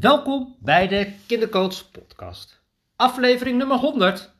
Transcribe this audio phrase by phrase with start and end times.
[0.00, 2.62] Welkom bij de Kindercoach Podcast.
[2.96, 4.32] Aflevering nummer 100.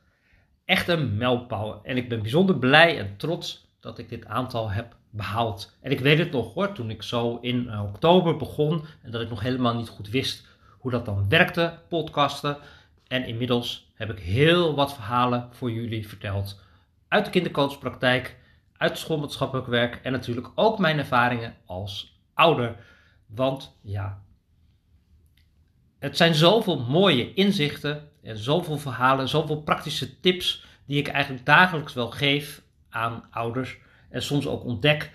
[0.64, 1.80] Echt een mijlpaal.
[1.85, 5.77] En ik ben bijzonder blij en trots dat ik dit aantal heb behaald.
[5.80, 9.21] En ik weet het nog hoor, toen ik zo in eh, oktober begon en dat
[9.21, 10.47] ik nog helemaal niet goed wist
[10.79, 12.57] hoe dat dan werkte, podcasten.
[13.07, 16.61] En inmiddels heb ik heel wat verhalen voor jullie verteld.
[17.09, 18.37] Uit de kindercoachpraktijk,
[18.77, 22.77] uit schoolmaatschappelijk werk en natuurlijk ook mijn ervaringen als ouder.
[23.27, 24.25] Want ja,
[26.07, 31.95] het zijn zoveel mooie inzichten en zoveel verhalen, zoveel praktische tips die ik eigenlijk dagelijks
[31.95, 33.78] wel geef aan ouders
[34.11, 35.11] en soms ook ontdek.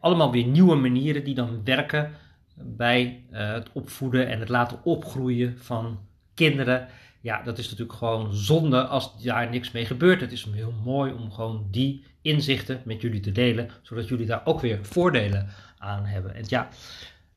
[0.00, 2.12] Allemaal weer nieuwe manieren die dan werken
[2.54, 5.98] bij uh, het opvoeden en het laten opgroeien van
[6.34, 6.88] kinderen.
[7.20, 10.20] Ja, dat is natuurlijk gewoon zonde als daar niks mee gebeurt.
[10.20, 14.42] Het is heel mooi om gewoon die inzichten met jullie te delen, zodat jullie daar
[14.44, 16.34] ook weer voordelen aan hebben.
[16.34, 16.68] En ja,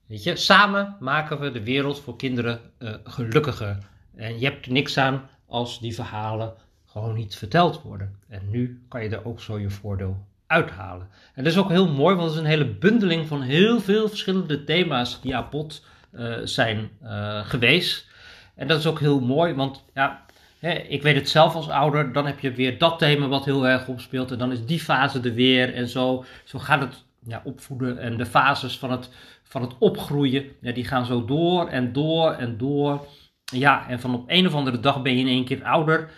[0.09, 3.77] Weet je, samen maken we de wereld voor kinderen uh, gelukkiger.
[4.15, 6.53] En je hebt er niks aan als die verhalen
[6.85, 8.15] gewoon niet verteld worden.
[8.27, 11.07] En nu kan je er ook zo je voordeel uithalen.
[11.33, 14.07] En dat is ook heel mooi, want het is een hele bundeling van heel veel
[14.07, 18.07] verschillende thema's die aan bod uh, zijn uh, geweest.
[18.55, 20.25] En dat is ook heel mooi, want ja,
[20.59, 23.67] hè, ik weet het zelf als ouder, dan heb je weer dat thema wat heel
[23.67, 24.31] erg opspeelt.
[24.31, 25.73] En dan is die fase er weer.
[25.73, 29.09] En zo, zo gaat het ja, opvoeden en de fases van het,
[29.43, 33.07] van het opgroeien, ja, die gaan zo door en door en door.
[33.43, 36.11] Ja, en van op een of andere dag ben je in één keer ouder.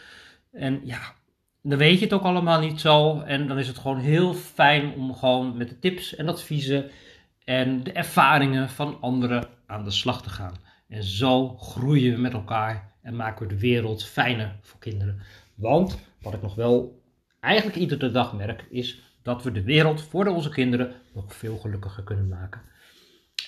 [0.51, 0.99] En ja,
[1.61, 3.19] dan weet je het ook allemaal niet zo.
[3.19, 6.89] En dan is het gewoon heel fijn om gewoon met de tips en adviezen
[7.43, 10.53] en de ervaringen van anderen aan de slag te gaan.
[10.87, 15.21] En zo groeien we met elkaar en maken we de wereld fijner voor kinderen.
[15.55, 17.01] Want wat ik nog wel
[17.39, 22.03] eigenlijk iedere dag merk, is dat we de wereld voor onze kinderen nog veel gelukkiger
[22.03, 22.61] kunnen maken.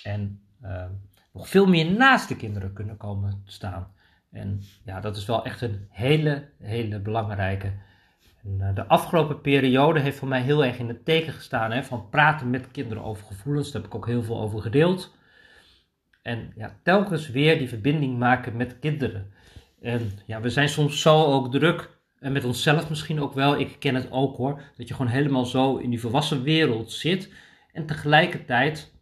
[0.02, 0.84] En uh,
[1.32, 3.92] nog veel meer naast de kinderen kunnen komen staan.
[4.30, 7.72] En ja, dat is wel echt een hele, hele belangrijke.
[8.44, 11.84] En, uh, de afgelopen periode heeft voor mij heel erg in het teken gestaan hè,
[11.84, 13.70] van praten met kinderen over gevoelens.
[13.70, 15.16] Daar heb ik ook heel veel over gedeeld.
[16.22, 19.32] En ja, telkens weer die verbinding maken met kinderen.
[19.80, 21.93] En ja, we zijn soms zo ook druk
[22.24, 23.58] en met onszelf misschien ook wel.
[23.58, 24.62] Ik ken het ook hoor.
[24.76, 27.32] Dat je gewoon helemaal zo in die volwassen wereld zit.
[27.72, 28.94] En tegelijkertijd,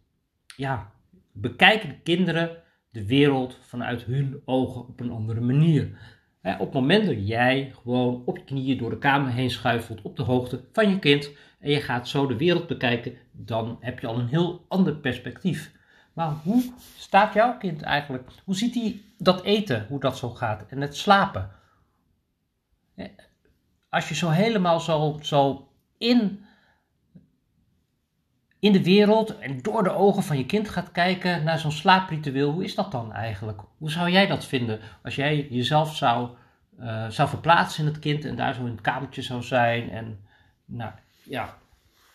[0.55, 0.91] ja,
[1.31, 2.57] bekijken de kinderen
[2.91, 5.97] de wereld vanuit hun ogen op een andere manier.
[6.41, 10.15] op het moment dat jij gewoon op je knieën door de kamer heen schuifelt op
[10.15, 14.07] de hoogte van je kind en je gaat zo de wereld bekijken, dan heb je
[14.07, 15.71] al een heel ander perspectief.
[16.13, 18.29] Maar hoe staat jouw kind eigenlijk?
[18.43, 21.61] Hoe ziet hij dat eten, hoe dat zo gaat en het slapen?
[23.89, 25.67] Als je zo helemaal zo, zo
[25.97, 26.45] in,
[28.59, 32.51] in de wereld en door de ogen van je kind gaat kijken naar zo'n slaapritueel,
[32.51, 33.61] hoe is dat dan eigenlijk?
[33.77, 36.29] Hoe zou jij dat vinden als jij jezelf zou,
[36.79, 39.89] uh, zou verplaatsen in het kind en daar zo in het kamertje zou zijn?
[39.89, 40.19] En
[40.65, 40.91] nou
[41.23, 41.57] ja,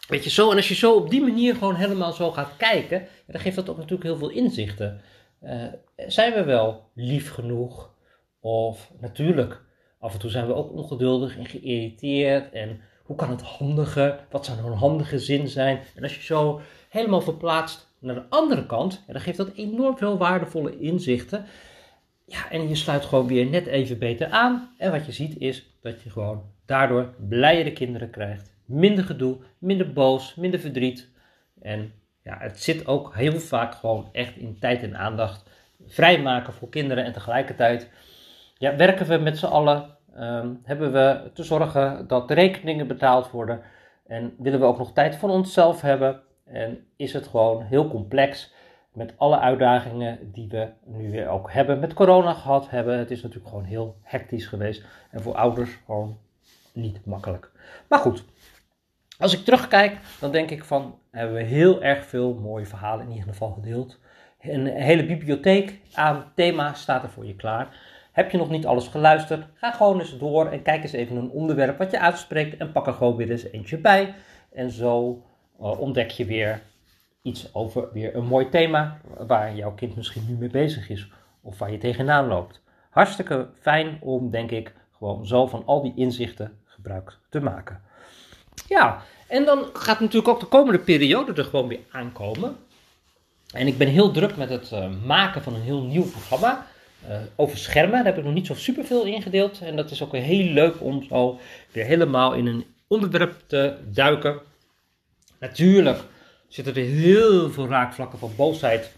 [0.09, 0.51] weet je zo.
[0.51, 3.69] En als je zo op die manier gewoon helemaal zo gaat kijken, dan geeft dat
[3.69, 5.01] ook natuurlijk heel veel inzichten.
[5.43, 5.65] Uh,
[5.97, 7.91] zijn we wel lief genoeg?
[8.41, 9.67] Of natuurlijk
[9.99, 12.53] Af en toe zijn we ook ongeduldig en geïrriteerd.
[12.53, 14.19] En hoe kan het handige?
[14.31, 15.81] Wat zou nou een handige zin zijn?
[15.95, 20.19] En als je zo helemaal verplaatst naar de andere kant, dan geeft dat enorm veel
[20.19, 21.45] waardevolle inzichten.
[22.25, 24.75] Ja, en je sluit gewoon weer net even beter aan.
[24.79, 28.57] En wat je ziet is dat je gewoon daardoor blijere kinderen krijgt.
[28.65, 31.09] Minder gedoe, minder boos, minder verdriet.
[31.61, 31.93] En
[32.23, 35.51] ja, het zit ook heel vaak gewoon echt in tijd en aandacht
[35.87, 37.91] vrijmaken voor kinderen en tegelijkertijd
[38.59, 43.31] ja, werken we met z'n allen, um, hebben we te zorgen dat de rekeningen betaald
[43.31, 43.61] worden
[44.07, 48.53] en willen we ook nog tijd voor onszelf hebben en is het gewoon heel complex
[48.93, 52.99] met alle uitdagingen die we nu weer ook hebben met corona gehad hebben.
[52.99, 56.19] Het is natuurlijk gewoon heel hectisch geweest en voor ouders gewoon
[56.73, 57.51] niet makkelijk.
[57.89, 58.25] Maar goed,
[59.19, 63.13] als ik terugkijk, dan denk ik van hebben we heel erg veel mooie verhalen in
[63.13, 63.99] ieder geval gedeeld.
[64.41, 67.77] Een hele bibliotheek aan thema's staat er voor je klaar.
[68.19, 69.47] Heb je nog niet alles geluisterd?
[69.55, 72.87] Ga gewoon eens door en kijk eens even een onderwerp wat je uitspreekt en pak
[72.87, 74.15] er gewoon weer eens eentje bij.
[74.53, 75.23] En zo
[75.61, 76.63] uh, ontdek je weer
[77.23, 81.11] iets over weer een mooi thema waar jouw kind misschien nu mee bezig is
[81.43, 82.63] of waar je tegenaan loopt.
[82.91, 87.81] Hartstikke fijn om, denk ik, gewoon zo van al die inzichten gebruik te maken.
[88.69, 92.57] Ja, en dan gaat natuurlijk ook de komende periode er gewoon weer aankomen.
[93.55, 96.67] En ik ben heel druk met het uh, maken van een heel nieuw programma.
[97.09, 99.61] Uh, over schermen, daar heb ik nog niet zo super veel ingedeeld.
[99.61, 101.39] En dat is ook heel leuk om zo
[101.73, 104.41] weer helemaal in een onderwerp te duiken.
[105.41, 106.01] Natuurlijk
[106.49, 108.97] zitten er heel veel raakvlakken van boosheid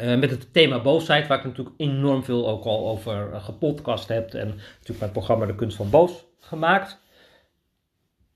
[0.00, 4.08] Uh, met het thema boosheid, waar ik natuurlijk enorm veel ook al over uh, gepodcast
[4.08, 4.34] heb.
[4.34, 6.98] En natuurlijk mijn programma De Kunst van Boos gemaakt.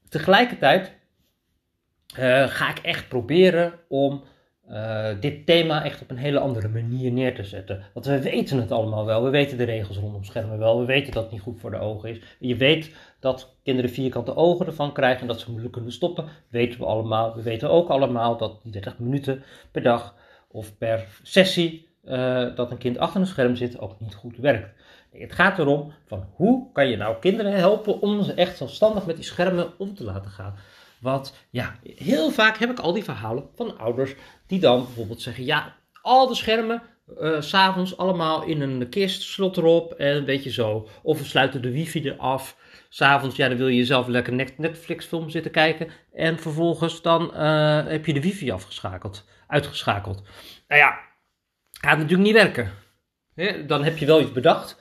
[0.08, 0.93] Tegelijkertijd
[2.49, 4.25] ga ik echt proberen om
[5.20, 7.85] dit thema echt op een hele andere manier neer te zetten.
[7.94, 9.25] Want we weten het allemaal wel.
[9.25, 10.79] We weten de regels rondom schermen wel.
[10.79, 12.20] We weten dat het niet goed voor de ogen is.
[12.38, 16.25] Je weet dat kinderen vierkante ogen ervan krijgen en dat ze moeilijk kunnen stoppen.
[16.49, 17.35] Weten we allemaal.
[17.35, 20.15] We weten ook allemaal dat 30 minuten per dag
[20.49, 24.69] of per sessie uh, dat een kind achter een scherm zit ook niet goed werkt.
[25.12, 29.17] Het gaat erom van hoe kan je nou kinderen helpen om ze echt zelfstandig met
[29.17, 30.55] die schermen om te laten gaan.
[31.00, 34.15] Want ja, heel vaak heb ik al die verhalen van ouders
[34.47, 36.83] die dan bijvoorbeeld zeggen: ja, al de schermen,
[37.21, 40.89] uh, s'avonds allemaal in een kist, slot erop en een beetje zo.
[41.03, 42.56] Of we sluiten de wifi eraf.
[42.89, 45.89] S'avonds, ja, dan wil je zelf lekker Netflix film zitten kijken.
[46.12, 50.23] En vervolgens dan uh, heb je de wifi afgeschakeld, uitgeschakeld.
[50.69, 50.99] Nou ja,
[51.71, 52.73] gaat natuurlijk niet werken.
[53.67, 54.79] Dan heb je wel iets bedacht.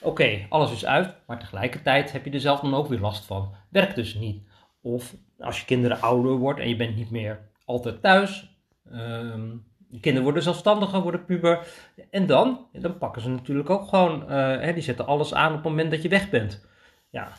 [0.00, 3.54] Oké, alles is uit, maar tegelijkertijd heb je er zelf dan ook weer last van.
[3.70, 4.48] Werkt dus niet.
[4.82, 8.58] Of als je kinderen ouder wordt en je bent niet meer altijd thuis.
[8.92, 11.66] Um, je kinderen worden zelfstandiger, worden puber.
[12.10, 14.28] En dan, dan pakken ze natuurlijk ook gewoon, uh,
[14.60, 16.66] hè, die zetten alles aan op het moment dat je weg bent.
[17.10, 17.32] Ja,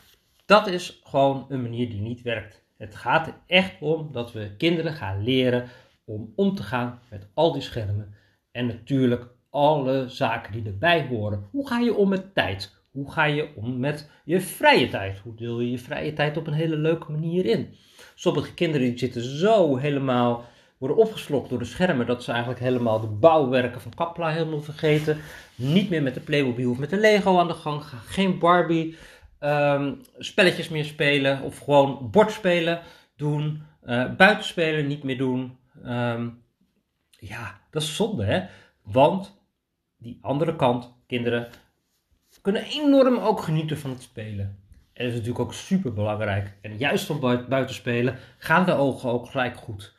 [0.45, 2.63] dat is gewoon een manier die niet werkt.
[2.77, 5.67] Het gaat er echt om dat we kinderen gaan leren
[6.05, 8.13] om om te gaan met al die schermen.
[8.51, 11.47] En natuurlijk alle zaken die erbij horen.
[11.51, 12.79] Hoe ga je om met tijd?
[12.91, 15.19] Hoe ga je om met je vrije tijd?
[15.19, 17.75] Hoe deel je je vrije tijd op een hele leuke manier in?
[18.21, 20.45] Sommige kinderen die zitten zo helemaal,
[20.77, 25.17] worden opgeslokt door de schermen, dat ze eigenlijk helemaal de bouwwerken van Kapla helemaal vergeten.
[25.55, 27.83] Niet meer met de Playmobil of met de Lego aan de gang.
[28.05, 28.97] Geen Barbie
[29.39, 32.81] um, spelletjes meer spelen of gewoon bordspelen
[33.15, 33.63] doen.
[33.85, 35.57] Uh, buitenspelen niet meer doen.
[35.85, 36.43] Um,
[37.09, 38.45] ja, dat is zonde hè.
[38.83, 39.41] Want
[39.97, 41.47] die andere kant, kinderen
[42.41, 44.60] kunnen enorm ook genieten van het spelen.
[45.01, 46.53] Dat is natuurlijk ook super belangrijk.
[46.61, 47.19] En juist van
[47.49, 49.95] buiten spelen gaan de ogen ook gelijk goed.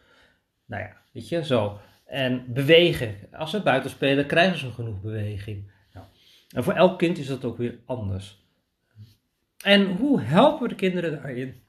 [0.66, 1.78] Nou ja, weet je, zo.
[2.06, 3.14] En bewegen.
[3.32, 5.70] Als ze buiten spelen, krijgen ze genoeg beweging.
[5.92, 6.06] Nou,
[6.54, 8.40] en voor elk kind is dat ook weer anders.
[9.64, 11.62] En hoe helpen we de kinderen daarin?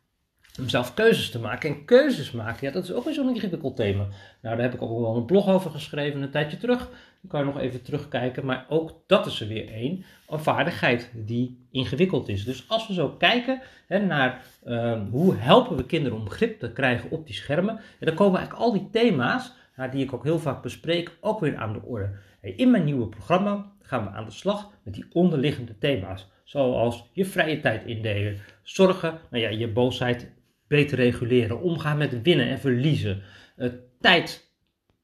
[0.59, 1.69] Om zelf keuzes te maken.
[1.69, 4.03] En keuzes maken, ja, dat is ook weer zo'n ingewikkeld thema.
[4.41, 6.89] Nou, daar heb ik ook wel een blog over geschreven een tijdje terug.
[7.23, 8.45] Dan kan je nog even terugkijken.
[8.45, 10.05] Maar ook dat is er weer één.
[10.27, 12.45] Een vaardigheid die ingewikkeld is.
[12.45, 16.71] Dus als we zo kijken hè, naar uh, hoe helpen we kinderen om grip te
[16.71, 17.73] krijgen op die schermen.
[17.99, 21.39] Ja, dan komen eigenlijk al die thema's, nou, die ik ook heel vaak bespreek, ook
[21.39, 22.15] weer aan de orde.
[22.41, 26.27] In mijn nieuwe programma gaan we aan de slag met die onderliggende thema's.
[26.43, 30.31] Zoals je vrije tijd indelen, zorgen, nou ja, je boosheid
[30.67, 33.21] beter reguleren, omgaan met winnen en verliezen,
[33.57, 34.51] uh, tijd,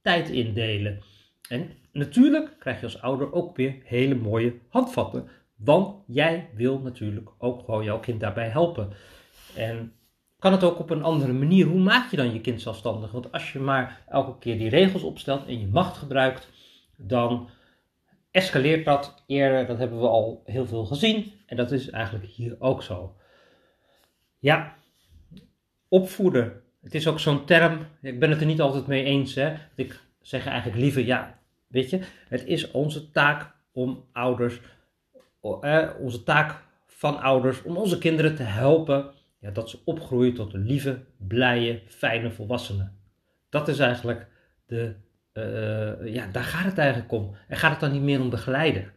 [0.02, 1.00] tijd indelen.
[1.50, 7.30] En natuurlijk krijg je als ouder ook weer hele mooie handvatten, want jij wil natuurlijk
[7.38, 8.94] ook gewoon jouw kind daarbij helpen.
[9.56, 9.94] En
[10.40, 11.66] kan het ook op een andere manier?
[11.66, 13.12] Hoe maak je dan je kind zelfstandig?
[13.12, 16.50] Want als je maar elke keer die regels opstelt en je macht gebruikt,
[16.98, 17.50] dan
[18.32, 19.66] escaleert dat eerder.
[19.66, 21.32] Dat hebben we al heel veel gezien.
[21.46, 23.16] En dat is eigenlijk hier ook zo.
[24.40, 24.76] Ja,
[25.88, 26.62] opvoeden.
[26.82, 27.88] Het is ook zo'n term.
[28.02, 29.36] Ik ben het er niet altijd mee eens.
[29.36, 29.54] Hè.
[29.76, 31.39] Ik zeg eigenlijk liever, ja,
[31.70, 34.62] weet je, het is onze taak om ouders,
[35.62, 39.12] eh, onze taak van ouders, om onze kinderen te helpen.
[39.40, 42.98] Ja, dat ze opgroeien tot lieve, blije, fijne volwassenen.
[43.50, 44.28] Dat is eigenlijk
[44.66, 44.96] de
[45.34, 47.36] uh, ja, daar gaat het eigenlijk om.
[47.48, 48.92] En gaat het dan niet meer om begeleiden?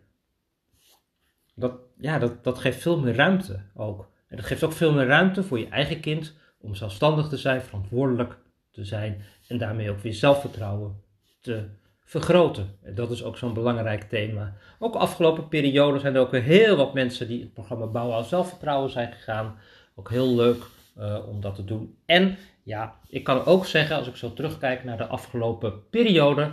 [1.54, 4.10] Dat, ja, dat, dat geeft veel meer ruimte ook.
[4.28, 7.62] En dat geeft ook veel meer ruimte voor je eigen kind om zelfstandig te zijn,
[7.62, 8.38] verantwoordelijk
[8.70, 11.02] te zijn en daarmee ook weer zelfvertrouwen
[11.40, 11.68] te
[12.12, 12.78] vergroten.
[12.82, 14.54] En dat is ook zo'n belangrijk thema.
[14.78, 18.90] Ook afgelopen periode zijn er ook heel wat mensen die het programma Bouwen aan Zelfvertrouwen
[18.90, 19.58] zijn gegaan.
[19.94, 20.62] Ook heel leuk
[20.98, 21.96] uh, om dat te doen.
[22.06, 26.50] En ja, ik kan ook zeggen, als ik zo terugkijk naar de afgelopen periode,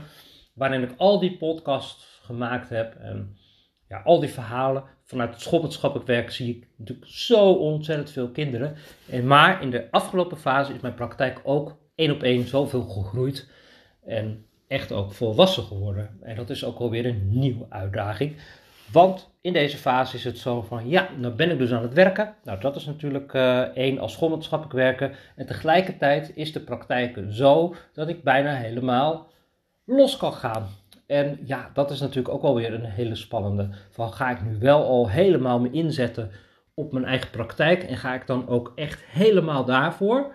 [0.53, 3.37] waarin ik al die podcasts gemaakt heb en
[3.87, 8.75] ja, al die verhalen vanuit het schoolwetenschappelijk werk zie ik natuurlijk zo ontzettend veel kinderen.
[9.09, 13.49] En maar in de afgelopen fase is mijn praktijk ook één op één zoveel gegroeid
[14.05, 16.09] en echt ook volwassen geworden.
[16.21, 18.35] En dat is ook alweer een nieuwe uitdaging.
[18.91, 21.93] Want in deze fase is het zo van, ja, dan ben ik dus aan het
[21.93, 22.35] werken.
[22.43, 25.11] Nou, dat is natuurlijk uh, één als schoolwetenschappelijk werken.
[25.35, 29.27] En tegelijkertijd is de praktijk zo dat ik bijna helemaal
[29.85, 30.67] los kan gaan.
[31.07, 33.69] En ja, dat is natuurlijk ook alweer een hele spannende.
[33.89, 36.31] Van ga ik nu wel al helemaal me inzetten
[36.73, 40.33] op mijn eigen praktijk en ga ik dan ook echt helemaal daarvoor?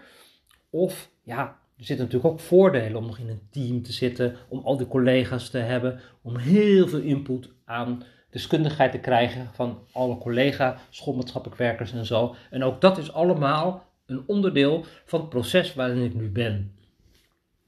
[0.71, 4.61] Of ja, er zitten natuurlijk ook voordelen om nog in een team te zitten, om
[4.65, 10.19] al die collega's te hebben, om heel veel input aan deskundigheid te krijgen van alle
[10.19, 12.35] collega, schoolmaatschappelijk werkers en zo.
[12.51, 16.73] En ook dat is allemaal een onderdeel van het proces waarin ik nu ben.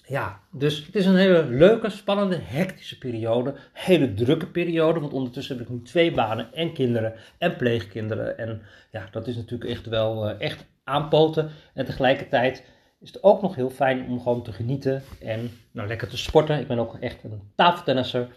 [0.08, 3.54] Ja, dus het is een hele leuke, spannende, hectische periode.
[3.72, 8.38] Hele drukke periode, want ondertussen heb ik nu twee banen en kinderen en pleegkinderen.
[8.38, 11.50] En ja, dat is natuurlijk echt wel uh, echt aanpoten.
[11.74, 12.64] En tegelijkertijd
[13.06, 16.60] is het ook nog heel fijn om gewoon te genieten en nou, lekker te sporten.
[16.60, 18.28] Ik ben ook echt een tafeltennisser.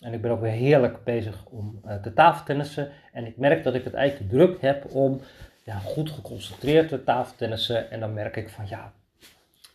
[0.00, 2.90] En ik ben ook weer heerlijk bezig om uh, te tafeltennissen.
[3.12, 5.20] En ik merk dat ik het eigenlijk druk heb om
[5.64, 7.90] ja, goed geconcentreerd te tafeltennissen.
[7.90, 8.92] En dan merk ik van ja,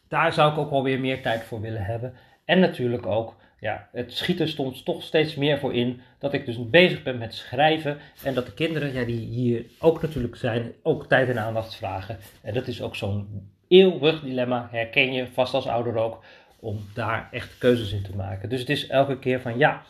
[0.07, 2.13] daar zou ik ook wel weer meer tijd voor willen hebben.
[2.45, 6.01] En natuurlijk ook, ja, het schieten stond toch steeds meer voor in.
[6.19, 7.97] Dat ik dus bezig ben met schrijven.
[8.23, 12.17] En dat de kinderen, ja, die hier ook natuurlijk zijn, ook tijd en aandacht vragen.
[12.41, 16.23] En dat is ook zo'n eeuwig dilemma, herken je vast als ouder ook,
[16.59, 18.49] om daar echt keuzes in te maken.
[18.49, 19.81] Dus het is elke keer van, ja,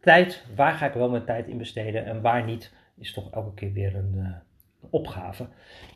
[0.00, 3.54] tijd, waar ga ik wel mijn tijd in besteden en waar niet, is toch elke
[3.54, 4.26] keer weer een, uh,
[4.90, 5.46] opgave.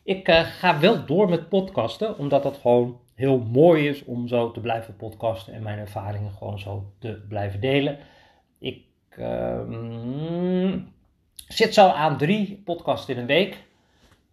[0.03, 4.51] Ik uh, ga wel door met podcasten, omdat dat gewoon heel mooi is om zo
[4.51, 7.99] te blijven podcasten en mijn ervaringen gewoon zo te blijven delen.
[8.59, 8.85] Ik
[9.19, 10.73] uh,
[11.49, 13.67] zit zo aan drie podcasts in een week.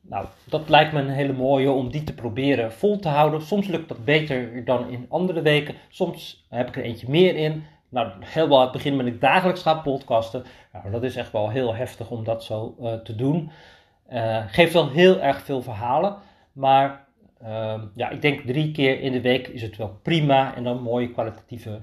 [0.08, 3.42] Nou, dat lijkt me een hele mooie om die te proberen vol te houden.
[3.42, 5.76] Soms lukt dat beter dan in andere weken.
[5.90, 7.64] Soms heb ik er eentje meer in.
[7.90, 10.44] Nou, helemaal aan het begin ben ik dagelijks gaan podcasten.
[10.74, 13.52] Nou, dat is echt wel heel heftig om dat zo uh, te doen.
[14.12, 16.16] Uh, geeft wel heel erg veel verhalen.
[16.52, 17.06] Maar
[17.44, 20.56] uh, ja, ik denk drie keer in de week is het wel prima.
[20.56, 21.82] En dan mooie kwalitatieve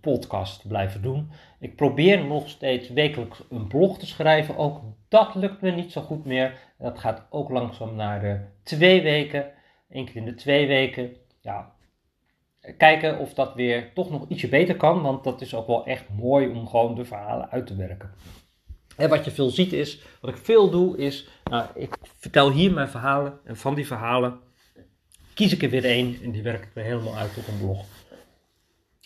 [0.00, 1.30] podcast blijven doen.
[1.60, 4.56] Ik probeer nog steeds wekelijks een blog te schrijven.
[4.56, 6.58] Ook dat lukt me niet zo goed meer.
[6.78, 9.50] Dat gaat ook langzaam naar de twee weken.
[9.88, 11.16] Eén keer in de twee weken.
[11.40, 11.72] Ja,
[12.76, 15.02] kijken of dat weer toch nog ietsje beter kan.
[15.02, 18.10] Want dat is ook wel echt mooi om gewoon de verhalen uit te werken.
[18.96, 22.72] En wat je veel ziet is, wat ik veel doe is, nou, ik vertel hier
[22.72, 23.38] mijn verhalen.
[23.44, 24.40] En van die verhalen
[25.34, 27.86] kies ik er weer één en die werk ik helemaal uit op een blog.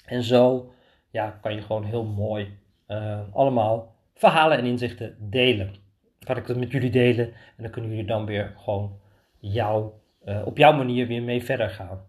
[0.04, 0.72] En zo
[1.12, 5.75] ja, kan je gewoon heel mooi uh, allemaal verhalen en inzichten delen.
[6.19, 8.99] Kan ik dat met jullie delen en dan kunnen jullie dan weer gewoon
[9.38, 9.90] jou,
[10.25, 12.07] uh, op jouw manier weer mee verder gaan.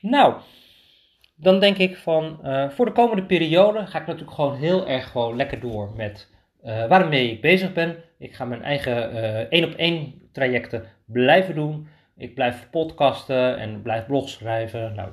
[0.00, 0.34] Nou,
[1.34, 5.10] dan denk ik van uh, voor de komende periode ga ik natuurlijk gewoon heel erg
[5.10, 6.36] gewoon lekker door met
[6.88, 7.96] waarmee ik bezig ben.
[8.18, 11.88] Ik ga mijn eigen één op één trajecten blijven doen.
[12.16, 14.94] Ik blijf podcasten en blijf blogs schrijven.
[14.94, 15.10] Nou,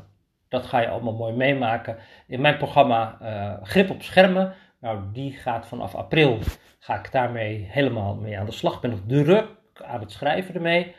[0.55, 1.97] dat ga je allemaal mooi meemaken.
[2.27, 6.39] In mijn programma uh, Grip op Schermen, nou, die gaat vanaf april,
[6.79, 8.81] ga ik daarmee helemaal mee aan de slag.
[8.81, 10.95] Ben nog druk aan het schrijven ermee.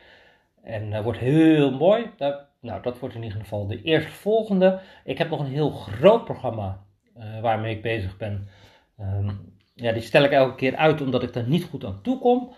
[0.63, 2.11] En dat uh, wordt heel mooi.
[2.61, 4.79] Nou, dat wordt in ieder geval de eerste volgende.
[5.03, 6.83] Ik heb nog een heel groot programma
[7.17, 8.47] uh, waarmee ik bezig ben.
[8.99, 12.19] Um, ja, die stel ik elke keer uit omdat ik er niet goed aan toe
[12.19, 12.53] kom.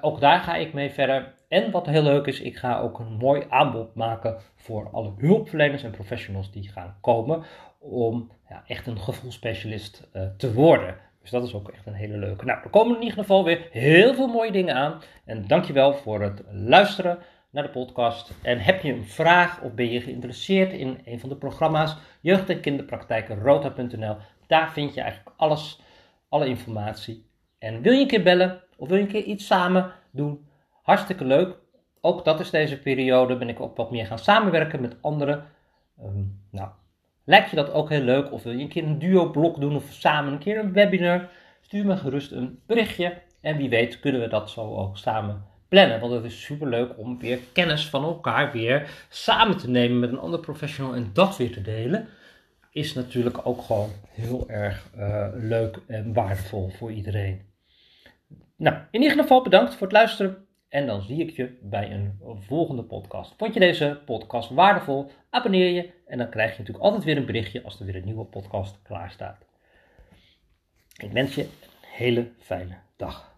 [0.00, 1.34] Ook daar ga ik mee verder.
[1.48, 5.82] En wat heel leuk is, ik ga ook een mooi aanbod maken voor alle hulpverleners
[5.82, 7.42] en professionals die gaan komen
[7.78, 10.96] om ja, echt een gevoelsspecialist uh, te worden.
[11.20, 12.44] Dus dat is ook echt een hele leuke.
[12.44, 15.00] Nou, er komen in ieder geval weer heel veel mooie dingen aan.
[15.24, 17.18] En dankjewel voor het luisteren
[17.50, 18.32] naar de podcast.
[18.42, 22.50] En heb je een vraag of ben je geïnteresseerd in een van de programma's Jeugd-
[22.50, 24.16] en Kinderpraktijken Rota.nl?
[24.46, 25.80] Daar vind je eigenlijk alles,
[26.28, 27.26] alle informatie.
[27.58, 30.47] En wil je een keer bellen of wil je een keer iets samen doen?
[30.88, 31.56] Hartstikke leuk.
[32.00, 33.36] Ook dat is deze periode.
[33.36, 35.44] Ben ik ook wat meer gaan samenwerken met anderen.
[36.02, 36.68] Um, nou,
[37.24, 38.32] lijkt je dat ook heel leuk?
[38.32, 41.28] Of wil je een keer een duo-blok doen of samen een keer een webinar?
[41.60, 43.22] Stuur me gerust een berichtje.
[43.40, 46.00] En wie weet kunnen we dat zo ook samen plannen.
[46.00, 50.10] Want het is super leuk om weer kennis van elkaar weer samen te nemen met
[50.10, 52.08] een ander professional en dat weer te delen.
[52.70, 57.42] Is natuurlijk ook gewoon heel erg uh, leuk en waardevol voor iedereen.
[58.56, 60.46] Nou, in ieder geval bedankt voor het luisteren.
[60.68, 63.34] En dan zie ik je bij een volgende podcast.
[63.36, 65.10] Vond je deze podcast waardevol?
[65.30, 68.04] Abonneer je en dan krijg je natuurlijk altijd weer een berichtje als er weer een
[68.04, 69.46] nieuwe podcast klaar staat.
[71.02, 73.37] Ik wens je een hele fijne dag.